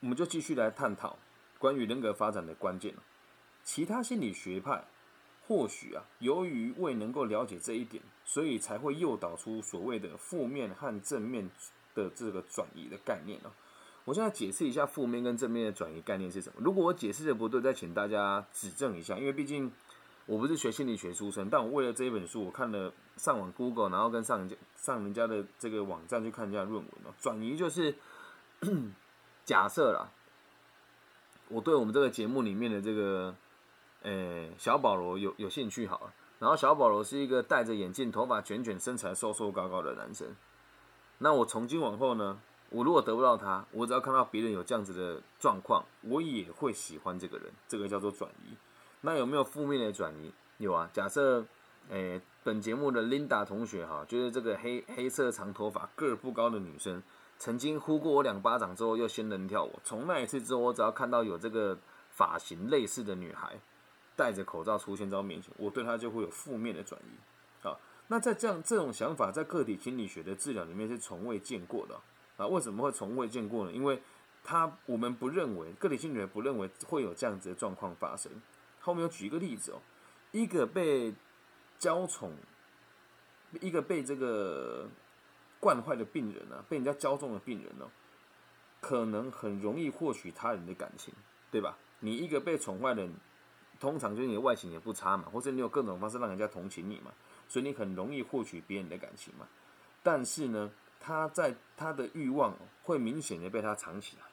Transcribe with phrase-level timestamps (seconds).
[0.00, 1.18] 我们就继续来探讨
[1.58, 2.94] 关于人格发展的关键
[3.64, 4.84] 其他心理学派
[5.46, 11.50] 或许啊，由于未能够了解这一点，所以才会诱导出所谓的负面和正面
[11.94, 13.50] 的这个转移的概念哦。
[14.04, 16.60] 我现在解释一下负面跟正面的转移概念是什么。
[16.62, 19.70] 如果我解释的不对，再请大家指正一下，因为毕竟
[20.26, 27.14] 我不是学心理学出身，但我为了这一本书，我看了上网 Google，然后跟上人家上人家的这个网站去看一下论文哦。
[27.20, 27.94] 转移就是
[29.48, 30.12] 假设啦，
[31.48, 33.34] 我对我们这个节目里面的这个
[34.02, 40.36] 呃小保罗有有兴趣好了，然后小保罗是一个戴着眼镜、头发卷卷、身材瘦瘦高高的男生，
[41.16, 42.38] 那我从今往后呢？
[42.68, 47.50] 我如果得不到他，我只要看到别人有这样子的状况，我也会喜欢这个人。
[47.66, 48.54] 这个叫做转移。
[49.00, 50.30] 那有没有负面的转移？
[50.58, 50.90] 有啊。
[50.92, 51.46] 假设，
[51.88, 57.02] 诶，本节目的 Linda 同学哈，就是这个黑黑色长头发、个儿不高的女生，
[57.38, 59.80] 曾经呼过我两巴掌之后又仙人跳我。
[59.84, 61.78] 从那一次之后，我只要看到有这个
[62.10, 63.58] 发型类似的女孩，
[64.16, 67.16] 戴着口罩出现在我面前，我对她就会有负面的转移。
[67.62, 72.00] 好，那在这样这种想法，在个体心理学的治疗里面是从未见过的。
[72.36, 73.72] 啊，为什么会从未见过呢？
[73.72, 74.00] 因为
[74.44, 78.30] 他我们不认为个体心理学不认为会有这样子的状况发生。
[78.80, 79.80] 后面有举一个例子哦，
[80.32, 81.12] 一个被
[81.78, 82.32] 娇宠，
[83.60, 84.88] 一个被这个
[85.60, 87.90] 惯坏的病人啊，被人家娇纵的病人哦，
[88.80, 91.12] 可能很容易获取他人的感情，
[91.50, 91.76] 对吧？
[92.00, 93.12] 你一个被宠坏的人，
[93.80, 97.12] 通常就是你的外形也不差嘛，或者你有各种方式让人家同情你嘛，
[97.48, 99.46] 所以你很容易获取别人的感情嘛。
[100.02, 100.70] 但是呢？
[101.00, 104.24] 他在他的欲望会明显的被他藏起来，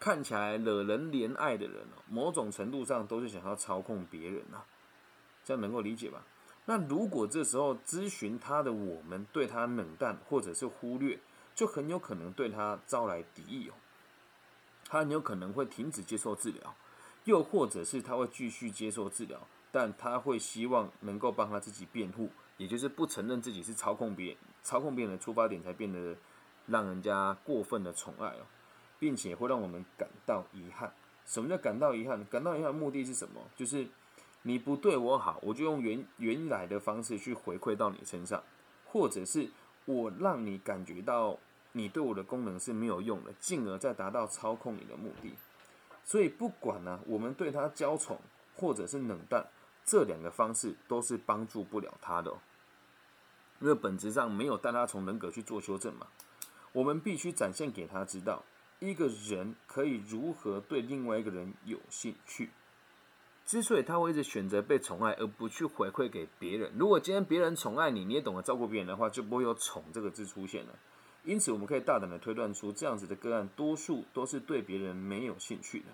[0.00, 4.66] 看起来惹人怜爱的人哦，某种程度上都是想要操控别人啊，
[5.44, 6.26] 这样能够理解吧？
[6.66, 11.18] 那如果这时候咨询他的我们对他冷淡或者是忽略，
[11.54, 13.74] 就很有可能对他招来敌意哦，
[14.88, 16.74] 他很有可能会停止接受治疗，
[17.24, 24.36] 又或者是他会继续接受治疗，但他会希望能够帮他自己辩护，也就是不承认自己是操控别人。
[24.62, 26.16] 操控别人的出发点才变得
[26.66, 28.46] 让人家过分的宠爱哦，
[28.98, 30.90] 并且会让我们感到遗憾。
[31.26, 32.24] 什么叫感到遗憾？
[32.24, 33.42] 感到遗憾的目的是什么？
[33.54, 33.86] 就是
[34.46, 38.44] 你不对我好，我就用原原来的方式去回馈到你身上，
[38.84, 39.48] 或者是
[39.86, 41.38] 我让你感觉到
[41.72, 45.32] 你对我的功能是没有用的，进而再达到操控你的目的。
[46.04, 48.20] 所以不管呢，我们对他娇宠
[48.54, 49.46] 或者是冷淡，
[49.82, 52.30] 这两个方式都是帮助不了他的。
[53.60, 56.06] 因为本质上没有带他从人格去做修正嘛，
[56.72, 58.44] 我们必须展现给他知道，
[58.78, 62.50] 一个人可以如何对另外一个人有兴趣。
[63.44, 70.74] 之所以他会一直选择被宠爱而不去回馈给别人，如果今天别人宠爱你，你也懂得照顾别人的话，就不会有“宠”这个字出现了。
[71.24, 75.86] 因此，我们可以大胆的推断出，这样子的个案多数都是对别人没有兴趣的。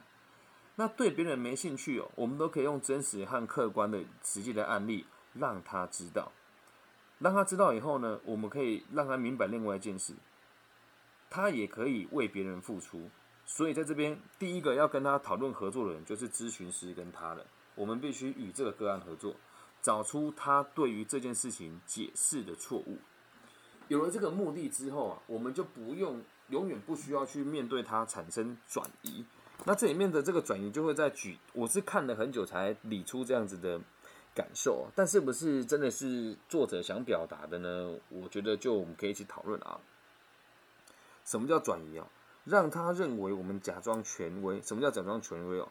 [0.77, 6.33] 那对别人没兴趣哦，我们都可以用真实和客观的实际的案例让他知道。
[7.19, 10.15] 让他知道以后呢，我们可以让他明白另外一件事，
[11.29, 13.11] 他也可以为别人付出。
[13.53, 17.45] 所以在这边，第一个要跟他讨论合作的人就是咨询师跟他的。
[17.75, 19.35] 我们必须与这个个案合作，
[19.83, 22.99] 找出他对于这件事情解释的错误。
[23.89, 29.25] 有了这个目的之后啊，我们就不用永远不需要去面对他产生转移。
[29.65, 33.81] 那这里面的这个转移就会在举，我是看了很久才理出这样子的。
[34.33, 37.99] 感受，但是不是真的是作者想表达的呢？
[38.11, 39.81] 我觉得就我们可以一起讨论啊。
[41.25, 42.07] 什么叫转移啊？
[42.45, 44.61] 让他认为我们假装权威。
[44.63, 45.69] 什么叫假装权威哦？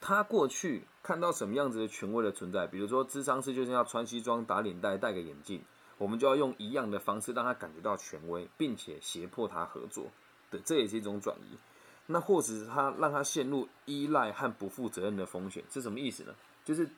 [0.00, 5.62] 他过去看到什么样子的权威的存在，比如说智商是就是要穿西装、打领带、戴个眼镜，
[5.98, 10.06] 我们就要用一样的方式让他感觉到权威，并且胁迫他合作。
[10.50, 11.58] 对，这也是一种转移。
[12.06, 16.34] 那或者是他让他陷入依赖和不负责任的风险，是什么意思呢？
[16.64, 16.88] 就是。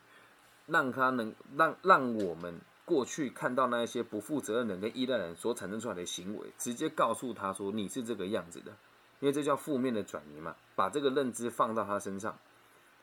[0.71, 8.73] 让他能让让我们过去看到那一些不负责任人跟依赖人所产生出来的行为，直接告诉他说你是这个样子的，
[9.21, 12.39] 因为这叫负面的转移嘛，把这个认知放到他身上，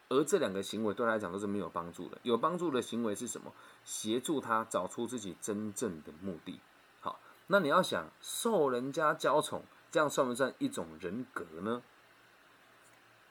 [0.09, 2.17] 而这两个行为对他来讲都是没有帮助的。
[2.23, 3.53] 有帮助的行为是什么？
[3.83, 6.59] 协助他找出自己真正的目的。
[6.99, 11.83] 好，那你要想受人家娇宠，这样算不算一种人格呢？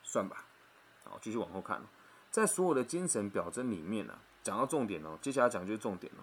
[0.04, 0.44] 算吧。
[1.04, 1.82] 好，继续往后看。
[2.30, 6.22] 在所有的精神表征里面呢，讲到重点哦，接下来讲就是重点哦，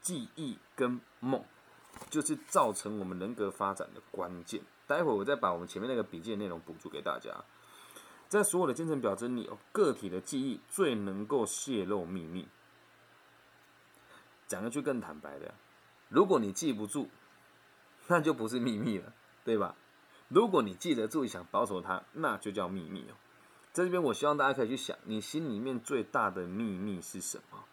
[0.00, 1.44] 记忆跟梦
[2.10, 4.62] 就是造成我们人格发展的关键。
[4.86, 7.44] 待会我再把我们前面那个笔记的内容补足给大家。
[8.28, 12.46] 在所有的精神表征里哦，个体的记忆最能够泄露秘密。
[14.46, 15.54] 讲一句更坦白的，
[16.08, 17.08] 如果你记不住，
[18.06, 19.12] 那就不是秘密了，
[19.44, 19.74] 对吧？
[20.28, 23.14] 如果你记得住想保守它，那就叫秘密哦。
[23.72, 27.64] 在这边，我希望大家可以去想，你心里面最大的秘密是什么？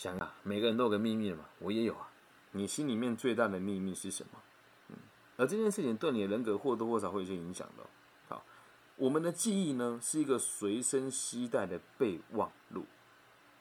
[0.00, 2.08] 想啊，每个人都有个秘密的嘛，我也有啊。
[2.52, 4.40] 你心里面最大的秘密是什么？
[4.88, 4.96] 嗯，
[5.36, 7.84] 而这件事情对你的人格或多或少会有些影响的。
[8.26, 8.42] 好，
[8.96, 12.86] 我们的记忆呢，是一个随身携带的备忘录，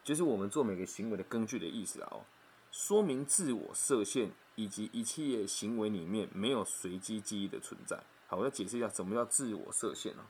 [0.02, 2.08] 就是我们做每个行为的根据的意思啊。
[2.10, 2.24] 哦，
[2.72, 8.02] 说明自我设限以及一切行为里面没有随机记忆的存在。
[8.28, 10.24] 好，我要解释一下什么叫自我设限呢？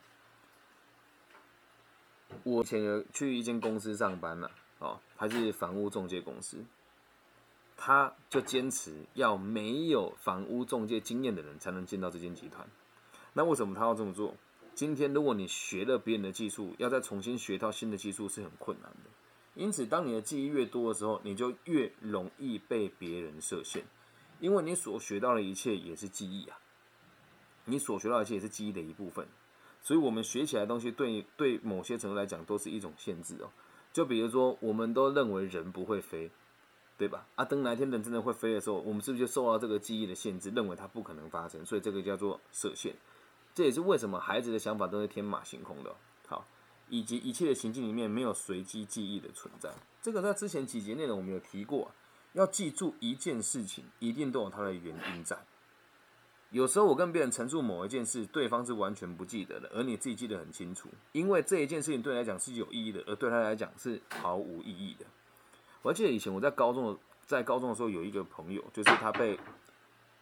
[2.41, 6.65] 我以前去一间公司上班了，哦，还是房屋中介公司。
[7.77, 12.67] 他就坚持要没有房屋中介经验的人才能进到这间集团。
[13.31, 14.35] 那为什么他要这么做？
[14.75, 19.09] 今天如果你学了别人的技术，要再重新学到新的技术是很困难的。
[19.55, 23.83] 因此，当你的记忆越多的时候，你就越容易被别人设限，
[24.39, 26.57] 因为你所学到的一切也是记忆啊。
[27.65, 29.27] 你所学到的一切也是记忆的一部分，
[29.81, 33.49] 所以我们学起来的东西，对对某些程度来讲都是一种限制哦。
[33.93, 36.31] 就比如说，我们都认为人不会飞。
[36.99, 37.25] 对吧？
[37.35, 41.65] 啊，等哪一天人真的会飞的时候，我们是不是就受到这个记忆的限制，认为它不可能发生？
[41.65, 42.93] 所以这个叫做设限。
[43.55, 45.95] 这也是为什么孩子的想法都是天马行空的。
[46.27, 46.45] 好，
[46.89, 49.71] 以及一切的情境里面没有随机记忆的存在。
[50.01, 51.89] 这个在之前几节内容我们有提过，
[52.33, 55.37] 要记住一件事情，一定都有它的原因在。
[56.51, 65.05] 有时候我跟别人陈述某一件事，对方是完全不记得的，而你自己记得很清楚，因为这一件事情对你来讲是有意义的，而对他来讲是毫无意义的。
[65.83, 69.39] 我还记得以前我在高中的在高中的时候，有一个朋友，就是他被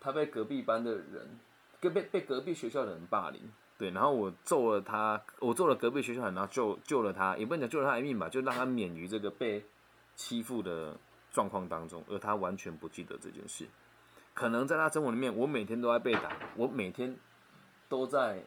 [0.01, 1.39] 他被隔壁班的人
[1.79, 3.41] 跟被被隔壁学校的人霸凌，
[3.77, 9.63] 对，然后我揍了他，我揍了隔壁学校人，然后救救了他，也不能讲救了他一命吧，就让他免于这个被
[10.17, 10.97] 欺负的
[11.31, 13.65] 状况当中，而他完全不记得这件事。
[14.37, 17.17] 可能在他生活里面，我每天都在被打，我每天
[17.89, 18.43] 都在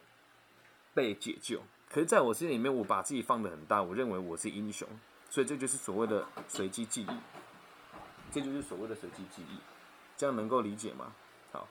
[0.94, 1.60] 被解救，
[1.90, 4.86] 可是在我心里面，我把自己放得很大，我认为我是英雄。
[5.28, 7.10] 所以这就是所谓的随机记忆，
[8.30, 9.58] 这就是所谓的随机记忆，
[10.16, 11.12] 这样能够理解吗？
[11.50, 11.66] 好，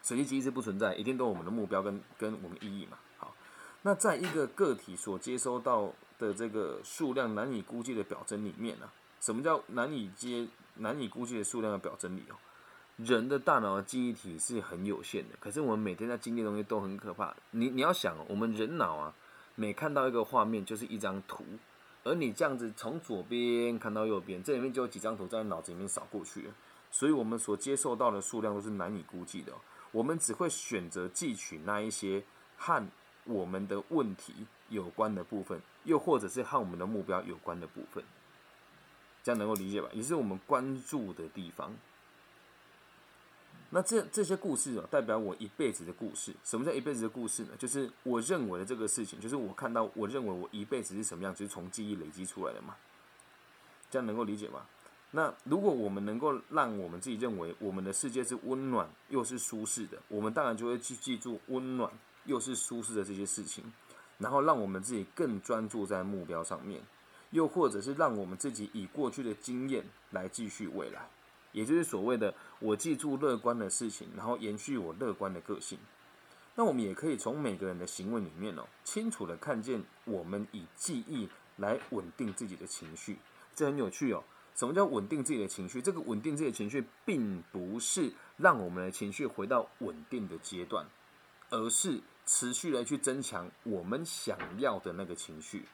[0.00, 2.98] 随机记忆是不存在，一定都有我们的目标跟跟我们意义嘛。
[3.16, 3.34] 好，
[3.82, 8.88] 那在一个个体所接收到的这个数量难以估计的表征里面呢，
[9.20, 12.36] 什么叫难以接难以估计的数量的表征里哦？
[12.98, 17.32] 人的大脑记忆体是很有限的，可是我们每天在经历的东西都很可怕。
[17.52, 19.14] 你你要想，我们人脑啊，
[19.54, 21.44] 每看到一个画面就是一张图。
[22.02, 26.54] 而你这样子从左边看到右边，这里面就有几张图在脑子里面扫过去了，
[26.90, 29.52] 所以我们所接受到的数量都是难以估计的。
[29.92, 32.24] 我们只会选择记取那一些
[32.56, 32.84] 和
[33.22, 34.34] 我们的问题
[34.70, 38.02] 有关的部分，又或者是和我们的目标有关的部分，
[39.22, 39.88] 这样能够理解吧？
[39.92, 41.76] 也是我们关注的地方。
[43.70, 46.32] 那这这些故事哦，代表我一辈子的故事。
[46.42, 47.50] 什么叫一辈子的故事呢？
[47.58, 52.74] 就是我认为的这个事情，就是我看到，我认为我一辈子是什么样，就是从记忆累积出来的嘛。
[53.90, 54.62] 这样能够理解吗？
[55.10, 61.90] 那如果我们能够让我们自己认为我们的世界是温暖又是舒适的，我们当然就会去记住温暖
[62.24, 63.64] 又是舒适的这些事情，
[64.18, 66.82] 然后让我们自己更专注在目标上面，
[67.30, 71.08] 又或者是让我们自己以过去的经验来继续未来。
[71.58, 75.76] 也就是所谓的我记住乐观的事情，然后延续我乐观的个性。
[76.54, 83.18] 那我们也可以从每个人的行为里面哦，清楚的看见我们以记忆来稳定自己的情绪，
[83.56, 84.22] 这很有趣哦。
[84.54, 85.82] 什么叫稳定自己的情绪？
[85.82, 90.86] 这个稳定自己的情绪，并不是让我们的情绪回到稳定的阶段，
[91.50, 95.66] 而是持续的去增强我们想要的那个情绪。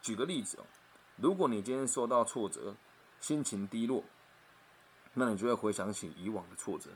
[0.00, 0.64] 举个例子哦，
[1.16, 2.74] 如果你今天受到挫折，
[3.20, 4.02] 心情低落。
[5.18, 6.90] 那你就会回想起以往的挫折。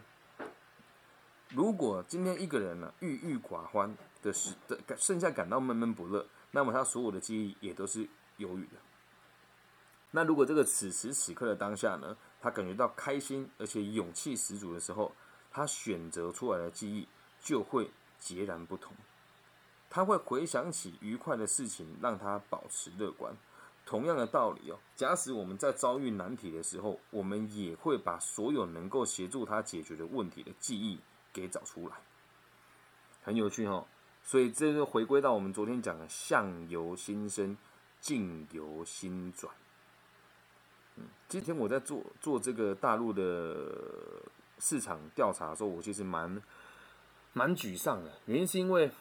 [1.48, 8.76] 如果今天一个人呢郁郁寡欢的时的，剩下感到闷闷不乐，那么他所有的记忆也都是忧郁的。
[10.10, 15.12] 那如果这个此时此刻的当下呢，他感觉到开心而且勇气十足的时候，
[15.50, 17.08] 他选择出来的记忆
[17.42, 18.94] 就会截然不同。
[19.88, 23.34] 他会回想起愉快的事情，让他保持乐观。
[23.90, 31.00] 同样的道理哦，假使我们在遭遇难题的时候，我们也会把所有能够协助他解决的问题的记忆
[31.32, 31.96] 给找出来，
[33.24, 33.84] 很有趣哦。
[34.22, 37.56] 所以这就回归到我们昨天讲的“相由心生，
[38.00, 39.52] 境由心转”。
[40.94, 44.22] 嗯，今天我在做做这个大陆的
[44.60, 46.40] 市场调查的时候，我其实蛮
[47.32, 48.92] 蛮沮丧的，原因是因为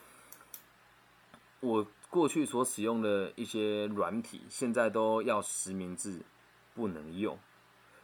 [1.59, 1.85] 我。
[2.09, 6.21] 过去所使用的一些软体，现在都要实名制，
[6.73, 7.37] 不能用。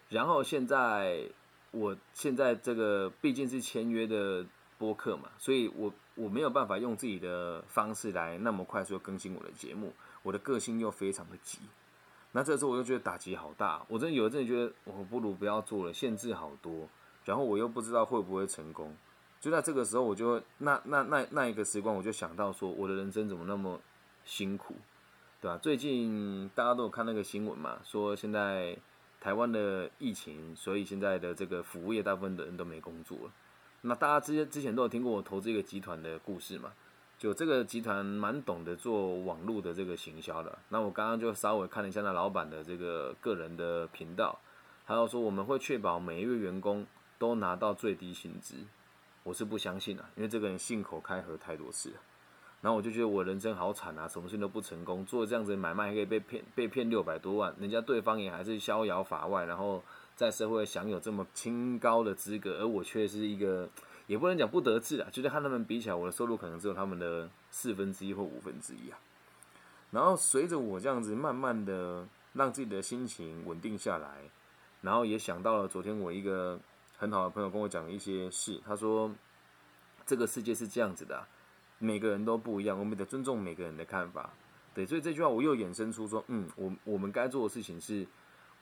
[0.09, 1.27] 然后现在，
[1.71, 4.45] 我现在这个毕竟是签约的
[4.77, 11.57] 播客嘛，所以我我没有办法用自己的方式来那么快速更新我的节目，我的个性又非常的急，
[12.31, 16.87] 那这时候我就觉得打击好大，我真的有一阵觉得我不如不要做了，限制好多，
[17.23, 18.95] 然后我又不知道会不会成功，
[19.41, 23.81] 就在这个时候，我就那那那那一个时光，我就想到说，我的人生怎么那么
[24.25, 24.75] 辛苦，
[25.39, 25.57] 对吧？
[25.57, 28.77] 最近大家都有看那个新闻嘛，说现在
[29.21, 33.17] 台湾的疫情，所以现在的这个服务业大部分的人都没工作。
[33.81, 36.73] 那大家之前之前都有听过我投资一个集团的故事嘛？
[37.17, 40.57] 就这个集团蛮懂得做网络的这个行销的。
[40.69, 44.37] 那我刚刚就稍微看了一下那老板的这个个人的频道，
[44.83, 46.85] 还有说我们会确保每一位员工
[47.17, 48.57] 都拿到最低薪资。
[49.23, 51.95] 我是不相信啊，因为这个人信口开河太多次了。
[52.61, 59.83] 然后我就觉得我人生好惨啊，什么事情都不成功，做这样子买卖还可以被骗，被骗六百多万，人家对方也还是逍遥法外，然后。
[60.15, 63.67] 在社会享有这么清高的资格，而我却是一个，
[64.07, 68.97] 也不能讲不得志啊，就是和他们比起来，我的收入可能只有他们的四分之一或五分之一啊。
[69.91, 74.21] 然后随着我这样子慢慢的让自己的心情稳定下来，
[74.79, 76.57] 然后也想到了昨天我一个
[76.97, 79.13] 很好的朋友跟我讲的一些事，他说
[80.05, 81.27] 这个世界是这样子的，
[81.79, 84.31] 每个人都不一样，我们得尊重每个人的看法。
[84.73, 88.05] 对，所以这句话我又衍生出说，嗯，我我们该做的事情是。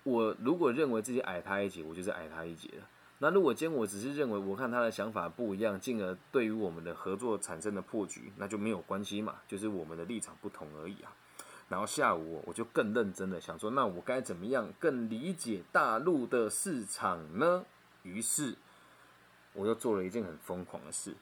[0.05, 2.85] 我如果认为自己矮他一截，我就是矮他一截了。
[3.19, 11.15] 那如果今天我只是认为我看他的想法不一样，进而对于我们的合作产生的破局，那就没有关系嘛，就是我们的立场不同而已啊。
[11.69, 17.63] 然后下午我就更认真的想说，那我该怎么样更理解大陆的市场呢？
[18.01, 18.57] 于是
[19.53, 21.15] 我又做了一件很疯狂的事，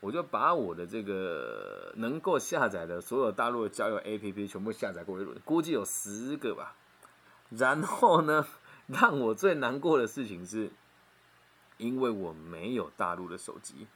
[0.00, 6.74] 我就把我的这个能够下载的所有大陆的交友 APP 全部下载过一轮，估计有十个吧。
[7.50, 8.46] 然后呢，
[8.86, 10.70] 让我最难过的事情是，
[11.76, 13.86] 因为我没有大陆的手机，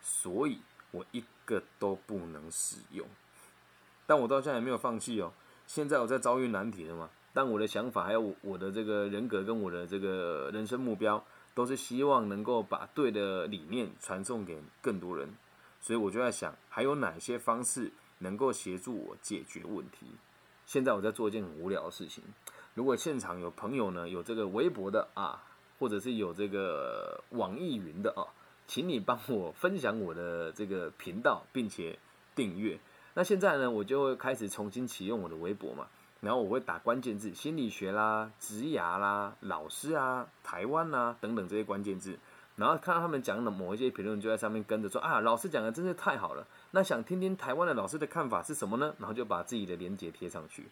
[0.00, 0.58] 所以
[0.90, 3.06] 我一个都不能使用。
[4.04, 5.32] 但我到现在也没有放弃哦。
[5.66, 7.08] 现在我在遭遇难题了嘛？
[7.32, 15.28] 但我的想法还有我的这个人格跟我的这个人生目标，都是希望能够把对的理念传送给更多人。
[15.82, 20.06] 所以我就在想，还有哪些方式能够协助我解决问题？
[20.64, 22.22] 现在我在做一件很无聊的事情。
[22.74, 25.42] 如果现场有朋友呢，有这个微博的啊，
[25.78, 28.24] 或者是有这个网易云的啊，
[28.66, 31.98] 请你帮我分享我的这个频道，并且
[32.34, 32.78] 订阅。
[33.14, 35.88] 那现在呢，我就会开始重新启用我的微博嘛，
[36.20, 42.18] 然后我会打关键字心理学啦、职涯啦、老师啊、台湾啊等等这些关键字，
[42.56, 46.46] 然后看到他们讲的某一些评论，就在上面跟着说啊，老师讲的真是太好了。
[46.72, 48.94] 那想听听台湾的老师的看法是什么呢？
[48.98, 50.68] 然后就把自己的连接贴上去。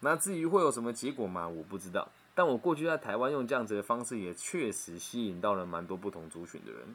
[0.00, 1.48] 那至于会有什么结果吗？
[1.48, 2.08] 我不知道。
[2.34, 6.94] 但我过去在台湾用这样子的方式，也确实吸引到了蛮多不同族群的人。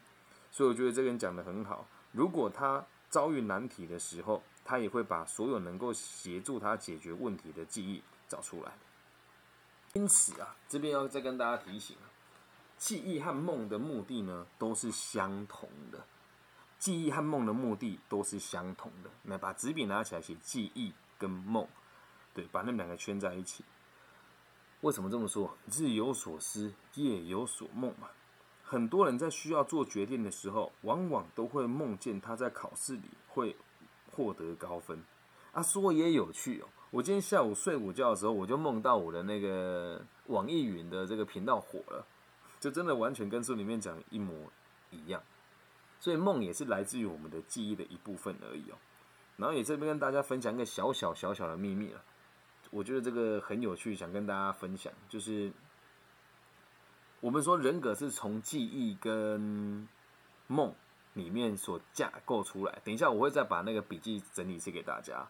[0.52, 1.86] 所以我觉得这个人讲的很好。
[2.14, 8.72] 如果他遭遇难题的时候，他也会把所有能够协助他解决问题的记忆找出来。
[9.94, 12.08] 因此啊，这边要再跟大家提醒啊，
[12.84, 16.06] 记忆和梦的目的呢都是相同的。
[16.78, 19.10] 记忆和梦的目的都是相同的。
[19.22, 21.66] 那把纸笔拿起来写记忆跟梦。
[22.34, 23.64] 对，把那两个圈在一起。
[24.82, 25.56] 为什么这么说？
[25.72, 28.10] 日有所思，夜有所梦嘛。
[28.66, 33.56] 很多人在需要做决定的时候，往往都会梦见他在考试里会
[34.12, 35.02] 获得高分。
[35.54, 36.68] 啊，说也有趣哦。
[36.92, 42.06] 我今天下午睡午觉的时候，我就梦到我的那个网易云的这个频道火了，
[42.64, 44.34] 就真的完全跟书里面讲一模
[44.90, 45.22] 一样。
[46.00, 48.76] 所以梦也是来自于我们的记忆的一部分而已哦。
[49.36, 52.02] 然后也这边跟大家分享一个小小小小的秘密了。
[52.72, 54.94] 我觉得这个很有趣，想跟大家分享。
[55.10, 55.52] 就是
[57.20, 59.86] 我们说人格是从记忆跟
[60.48, 60.74] 梦
[61.14, 62.80] 里面所架构出来。
[62.86, 65.28] 等一下我会再把那个笔记整理一次给大家，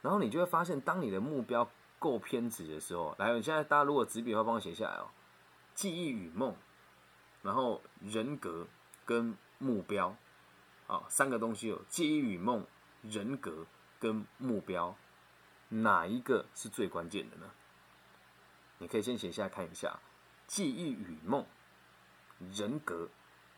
[0.00, 5.08] 然后你就会发现，当你的目标够偏执的时候，来，现在大家如果纸笔的话，帮我写下来哦。
[5.76, 6.56] 记忆与梦，
[7.42, 8.66] 然后人格
[9.04, 10.16] 跟目标，
[10.88, 12.66] 啊，三个东西有记忆与梦、
[13.02, 13.66] 人格
[14.00, 14.96] 跟目标。
[15.68, 17.50] 哪一个是最关键的呢？
[18.78, 19.98] 你可以先写下看一下，
[20.46, 21.44] 记忆与梦、
[22.54, 23.08] 人格，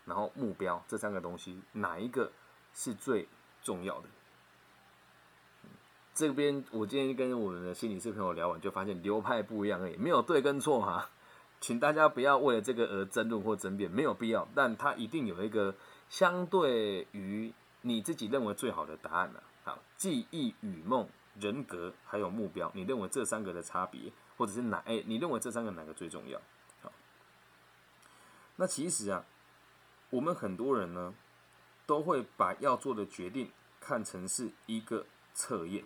[0.04, 2.32] 然后目标这三个东西，哪一个
[2.72, 3.28] 是最
[3.62, 4.08] 重要的？
[6.14, 11.10] 这边我今天跟我们的心理师朋友聊完，就发现流派不一样而已，没有对跟错哈，
[11.60, 14.48] 请大家不要为了这个而争论或争辩，没有必要。
[14.54, 15.74] 但它一定有一个
[16.08, 19.42] 相对于你自己认为最好的答案呢。
[19.64, 21.08] 好，记忆与梦。
[21.40, 24.78] 人格还有目标，你认为这三个的差别，或者是哪？
[24.78, 26.40] 哎，你认为这三个哪个最重要？
[26.82, 26.90] 好，
[28.56, 29.24] 那其实啊，
[30.10, 31.14] 我们很多人呢，
[31.86, 35.84] 都会把要做的决定看成是一个测验，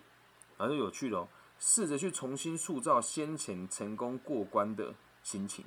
[0.57, 1.27] 而是有趣的哦，
[1.59, 5.65] 试着去重新塑造先前成功过关的心情，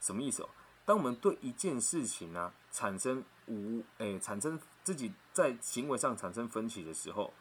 [0.00, 0.48] 什么意思哦？
[0.84, 7.32] 当我们对一件事情呢产生无诶产生自己在行为上产生分歧的时候，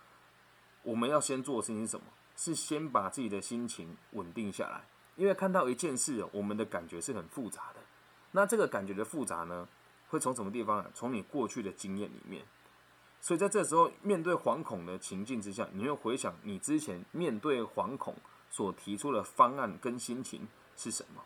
[0.84, 2.06] 我们要先做的事情是什么？
[2.36, 4.86] 是先把自己的心情稳定下来，
[5.18, 7.82] 因为看到一件事，我们的感觉是很复杂的。
[8.32, 9.68] 那这个感觉的复杂呢，
[10.08, 10.90] 会从什么地方来？
[10.94, 12.46] 从你过去的经验里面。
[13.20, 18.16] 所以在这时候，面对惶恐的情境之下，你会回想你之前面对惶恐
[18.50, 21.22] 所提出的方案跟心情是什么，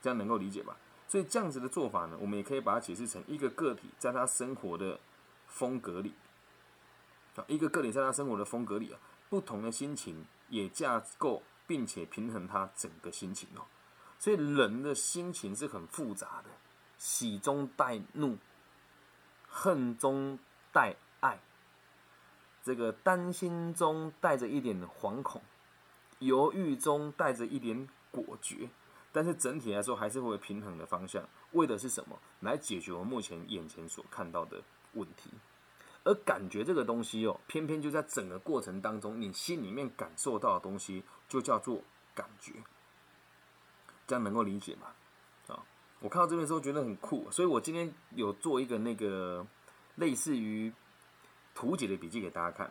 [0.00, 0.76] 这样能够理解吧？
[1.08, 5.00] 所以这样子的做法呢，我们也可以把它解释成一个个体在他生活的
[5.46, 6.12] 风格里，
[7.34, 9.00] 啊，一个个体在他生活的风格里啊，
[9.30, 13.64] 不同的心情也架构并且平衡他整个心情哦。
[14.18, 16.50] 所以人的心情是很复杂的，
[16.98, 18.36] 喜中带怒，
[19.48, 20.38] 恨中
[20.72, 21.38] 带爱，
[22.62, 25.40] 这个担心中带着一点惶恐，
[26.18, 28.68] 犹豫中带着一点果决，
[29.18, 32.16] 但是整体来说还是会平衡的方向，为的是什么？
[32.38, 35.28] 来解决我目前眼前所看到的问题。
[36.04, 41.82] 而感觉这个东西哦，偏偏就在整个过程当中，你心里面感受到的东西，就叫做
[42.14, 42.52] 感觉。
[44.06, 44.86] 这样能够理解吗？
[45.48, 45.66] 啊，
[45.98, 49.44] 我看到这边的时候觉得很酷，所以我今天有做一个那个
[49.96, 50.72] 类似于
[51.56, 52.70] 图解的笔记给大家看。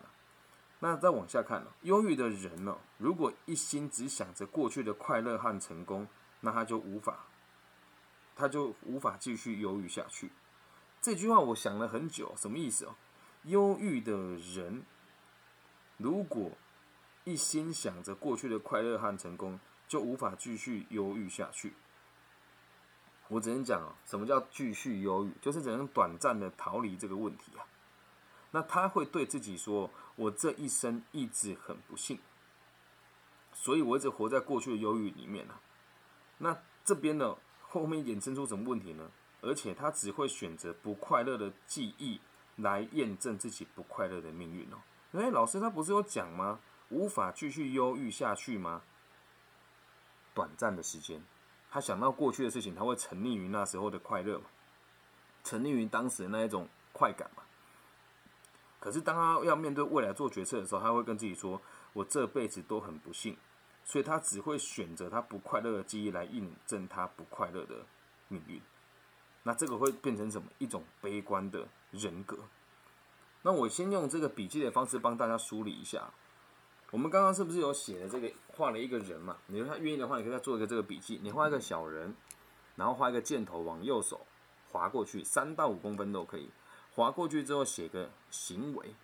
[0.80, 6.08] 那再往下看，忧郁的人呢，如果一心只想着过去的快乐和成功，
[6.41, 7.25] 那他就无法，
[8.36, 10.32] 他就无法继续忧郁下去。
[11.01, 12.96] 这句话我想了很久，什么意思哦？
[13.44, 14.84] 忧郁的人
[15.98, 16.51] 如果
[17.24, 21.74] 一心想着过去的快乐和成功，就无法继续忧郁下去。
[23.29, 25.34] 我只能讲哦，什么叫继续忧郁？
[25.41, 27.65] 就是只能短暂的逃离这个问题啊。
[28.51, 32.20] 那他会对自己说：“我这一生一直很不幸，
[33.51, 35.60] 所以我一直活在过去的忧郁里面啊。”
[36.38, 39.10] 那这边呢，后面衍生出什么问题呢？
[39.41, 42.19] 而且他只会选择不快乐的记忆
[42.56, 44.78] 来验证自己不快乐的命运哦。
[45.13, 46.60] 哎，老师他不是有讲吗？
[46.89, 48.82] 无法继续忧郁下去吗？
[50.34, 51.21] 短暂的时间，
[51.69, 54.45] 他想到过去的事情，他会沉溺于那时候的快乐嘛，
[55.43, 57.43] 沉溺于当时的那一种快感嘛。
[58.80, 61.62] 可是当他要面对未来做决策的时候，他会跟自己说
[61.93, 63.36] ：“我这辈子都很不幸。”
[63.88, 67.86] 所以他只会选择他不快乐的记忆来印证他不快乐的
[68.28, 68.62] 命运。
[69.43, 70.47] 那这个会变成什么？
[70.58, 72.38] 一种悲观的人格。
[73.43, 76.12] 那我先用这个笔记的方式帮大家梳理一下。
[76.91, 79.38] 我们刚刚是不是有写了这个画了一个人嘛？
[79.47, 81.19] 你说他愿意的话，你可以再做一个这个笔记。
[81.23, 82.13] 你画一个小人，
[82.76, 84.28] 然后画一个箭头往右手
[84.69, 86.50] 划过去，三到五公分都可以。
[86.93, 88.95] 划过去之后写个行为，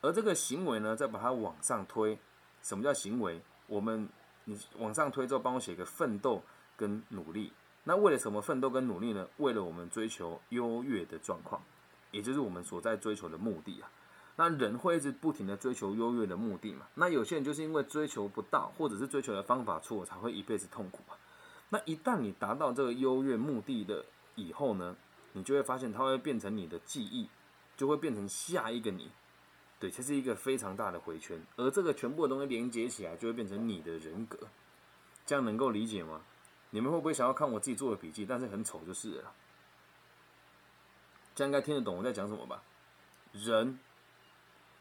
[0.00, 2.18] 而这个行为呢，再把它往上推。
[2.62, 3.42] 什么叫行为？
[3.68, 4.08] 我们
[4.44, 6.42] 你往上推之后，帮我写个奋斗
[6.76, 7.52] 跟努力。
[7.84, 9.28] 那为了什么奋斗跟努力呢？
[9.36, 11.62] 为了我们追求优越的状况，
[12.10, 13.88] 也就是我们所在追求的目的啊。
[14.36, 16.86] 那人会一直不停的追求优越的目的嘛？
[16.94, 21.14] 那有些人就是因为追求不到，或者是追求的方法错，才会一辈子痛苦嘛。
[21.70, 24.04] 那一旦你达到这个优越目的的
[24.34, 24.96] 以后呢，
[25.32, 27.28] 你就会发现它会变成你的记忆，
[27.76, 29.10] 就会变成下一个你。
[29.80, 34.38] 对，这是一个非常大的回圈，而这个全部的东西连接起来，就会变成你的人格。
[35.24, 36.20] 这样能够理解吗？
[36.70, 38.26] 你们会不会想要看我自己做的笔记？
[38.26, 39.32] 但是很丑就是了。
[41.34, 42.62] 这样应该听得懂我在讲什么吧？
[43.32, 43.78] 人。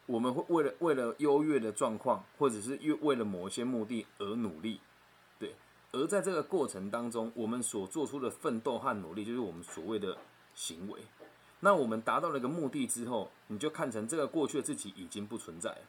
[0.07, 4.79] 我们会为了为了优越的状况，或者是为为了某一些目的而努力，
[5.37, 5.53] 对。
[5.91, 10.17] 而在这个过程当中，我们所做出的奋斗和努力，就是我们所谓的
[10.55, 11.01] 行为。
[11.59, 15.81] 那我们达到了一个目的之后，你就看成这个过去的自己已经不存在了。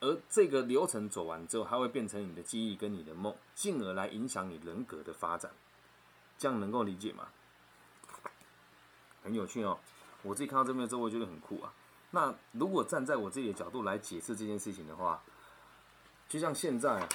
[0.00, 5.50] 而这个流程走完之后，它会变成你的记忆跟你的梦，进而来影响你人格的发展。
[6.38, 7.28] 这样能够理解吗？
[9.24, 9.78] 很有趣哦，
[10.22, 11.72] 我自己看到这边之后，我觉得很酷啊。
[12.12, 15.20] 那如果站在我自己的角度来解释这件事情的话，
[16.28, 17.08] 就像现在，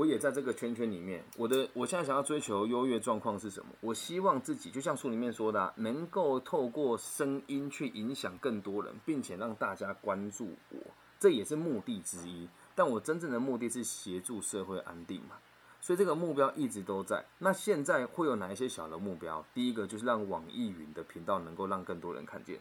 [0.00, 1.22] 我也在这个圈圈里面。
[1.36, 3.70] 我的我现在想要追求优越状况是什么？
[3.82, 10.78] 我希望自己就像书里面说的，能够透过声音去影响更多人，并且让大家关注我，
[11.18, 12.48] 这也是目的之一。
[12.74, 15.36] 但我真正的目的是协助社会安定嘛，
[15.82, 17.22] 所以这个目标一直都在。
[17.36, 19.44] 那现在会有哪一些小的目标？
[19.52, 22.58] 第一个就是让网易云的频道能够让更多人看见。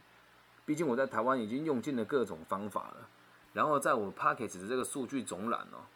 [0.65, 3.07] 毕竟我在台湾已经用尽了各种方法了，
[3.53, 5.87] 然后在我 Pocket 的这个数据总览哦，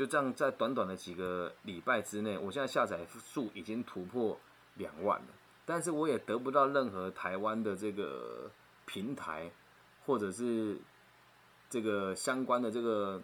[0.00, 4.40] 就这样在短短的几个礼拜之内，我现在下载数已经突破
[4.76, 5.26] 两万了。
[5.66, 8.50] 但是我也得不到任何台湾的这个
[8.86, 9.50] 平台
[10.06, 10.78] 或者是
[11.68, 13.20] 这个相关的这个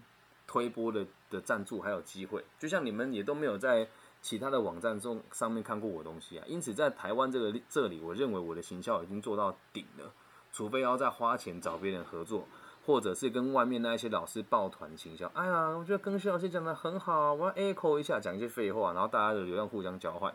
[0.46, 2.44] 推播的的赞助还有机会。
[2.58, 3.88] 就像你们也都没有在
[4.20, 10.12] 其他的网站中上面看过我东西啊，因此在台湾这个这里，我认为我的行销已经做到顶了，
[10.52, 12.46] 除非要再花钱找别人合作。
[12.86, 20.32] 或者是跟外面那一些老师抱团行销，哎呀，我觉得跟徐老师讲的很好，我要 echo 一下，讲一些废话，然后大家的流量互相交换。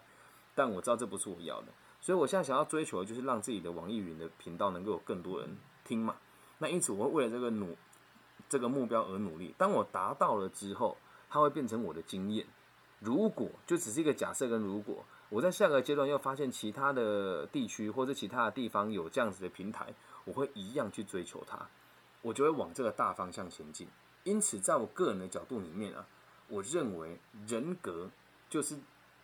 [0.54, 1.68] 但我知道这不是我要的，
[2.02, 6.18] 所以我现在想要追求的就是让自己的网易云的频道能够有更多人听嘛。
[6.58, 7.78] 那因此我会为了这个努
[8.50, 9.56] 这个目标而努力。
[9.58, 10.98] 当我达到了之后，
[11.30, 12.46] 它会变成我的经验。
[13.00, 19.94] 如果就只是一个假设跟如果，我在下个阶段又发现其他的地区或者其他的地方有这样子的平台，
[20.26, 21.58] 我会一样去追求它。
[22.22, 23.88] 我就会往这个大方向前进。
[24.24, 26.06] 因此，在我个人的角度里面啊，
[26.48, 28.10] 我认为人格
[28.50, 28.78] 就是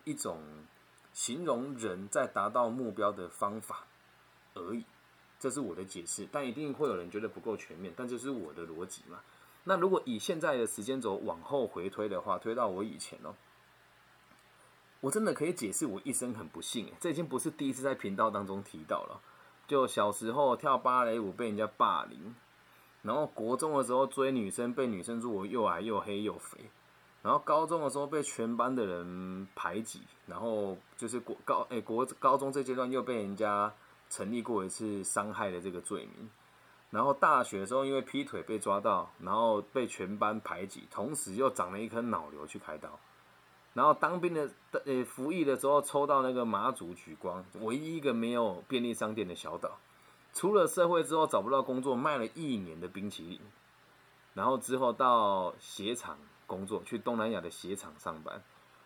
[0.04, 0.40] 一种
[1.12, 3.86] 形容人在达到目标的方法
[4.54, 4.84] 而已。
[5.38, 7.94] 这是我的解释，但一定会有人觉得不够全面。
[7.96, 9.20] 但这是我的逻辑嘛？
[9.62, 13.36] 那如果以现在的时间轴往后回推的话，推到我以前哦，
[15.00, 16.92] 我真的可以解释我一生很不幸。
[16.98, 19.20] 这已经不是第一次在频道当中提到了。
[19.68, 22.34] 就小时候跳芭蕾舞被人家霸凌。
[23.08, 26.58] 然后国中的时候追女生，被女生说我又矮又黑又肥。
[27.22, 30.02] 然后高中的时候被全班的人排挤。
[30.26, 33.72] 然后就是国高诶国高中这阶段又被人家
[34.10, 36.28] 成立过一次伤害的这个罪名。
[36.90, 42.90] 然后大学的时候因为劈腿被抓到，然后被全班排挤，同时又长了一颗脑瘤去开刀。
[43.72, 44.50] 然后当兵的
[44.84, 49.78] 呃服役的时候抽到那个马祖举光，唯一一个没有便利商店的小岛。
[50.32, 53.40] 出了社会之后找不到工作，卖了一年的冰淇淋，
[54.34, 58.42] 然后之后到鞋厂工作，去东南亚的鞋厂上班。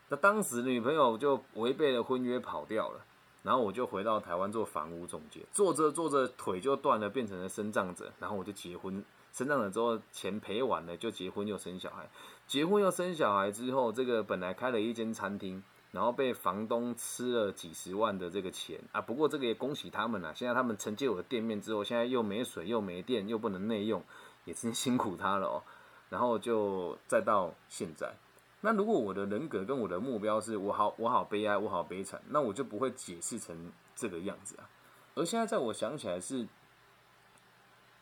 [0.09, 3.05] 那当时女朋友就违背了婚约跑掉了，
[3.42, 12.09] 然后我就回到台湾做房屋中介，做着做着腿就断了，变成了生障者，然后我就结婚，生障了之后钱赔完了就结婚又生小孩，
[12.46, 15.62] 结婚又生小孩之后，这个本来开了一间餐厅。
[15.92, 19.00] 然后被房东吃了几十万的这个钱啊！
[19.00, 20.35] 不过这个也恭喜他们了。
[20.35, 24.02] 现在他们承接我的店面之后，现在又没水又没电又不能内用，
[24.46, 25.62] 也真 辛苦他了哦。
[26.09, 28.14] 然后就再到现在，
[28.62, 34.68] 那如果我的人格跟我的目标是我好我好悲哀我好悲惨，那我就不会解释成这个样子啊。
[35.14, 36.48] 而现在在我想起来是，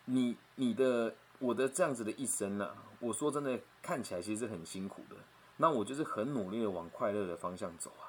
[0.04, 5.16] 你你的我的这样子的一生呢，我说真的看起来其实很辛苦的。
[5.62, 8.08] 那我就是很努力的往快乐的方向走啊，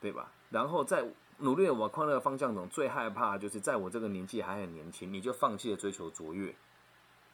[0.00, 0.30] 对吧？
[0.50, 1.04] 然后在
[1.38, 6.54] 努力的往快乐的方向走，最害怕就是在我这个年纪还很年轻，你就放弃了追求卓越，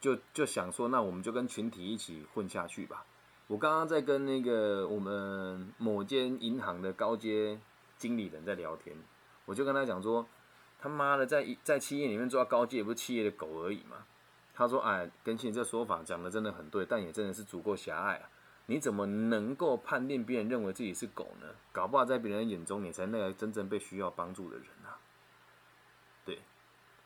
[0.01, 3.05] 就就想说，那我们就跟群体一起混下去吧。
[3.45, 7.59] 我刚刚在跟那个我们某间银行的高阶
[7.99, 8.97] 经理人在聊天，
[9.45, 10.25] 我就跟他讲说，
[10.79, 13.97] 他妈的，在在企业里面做到高阶，也不是企业的狗而已嘛。
[14.55, 18.29] 他说，哎，跟你这说法讲的真的很对，但也真的是足够狭隘啊。
[18.69, 21.47] 你怎么能够判定别人认为自己是狗呢？
[21.71, 24.99] 搞不好在别人眼中，你才那个真正被需要帮助的人啊！
[26.25, 26.41] 对，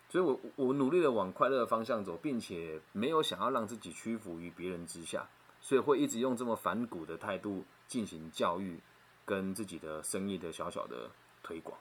[0.09, 5.29] 所以我我努力的往快乐的方向走，并且没有想要让自己屈服于别人之下，
[5.61, 8.79] 所以会一直用这么反骨的态度进行教育
[9.23, 11.11] 跟自己的生意的小小的
[11.43, 11.77] 推广。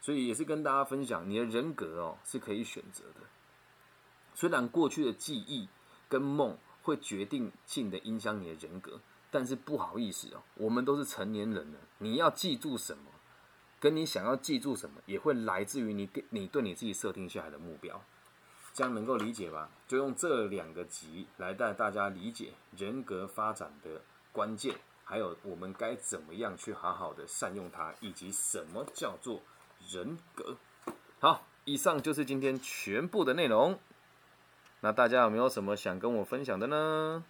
[0.00, 3.20] 所以也是跟大家分享，你的人格哦是可以选择的。
[4.34, 5.68] 虽然过去的记忆
[6.08, 6.56] 跟梦。
[6.86, 13.10] 会决定性的影响你的人格，但是不好意思哦，我们都是成年人了，你要记住什么，
[13.80, 18.00] 跟你想要记住什么，也会来自于你你对你自己设定下来的目标，
[18.72, 19.68] 这样能够理解吧？
[19.88, 29.42] 就用这两个集来带大家理解人格发展的关键，还有我们该怎么样去好好的善用它，以及什么叫做
[29.90, 30.56] 人格。
[31.18, 33.76] 好，以上就是今天全部的内容。
[34.86, 37.24] 那大家有没有什么想跟我分享的呢？